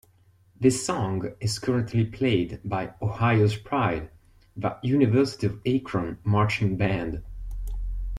[0.59, 4.09] This song is currently played by "Ohio's Pride,"
[4.57, 7.21] The University of Akron Marching Band.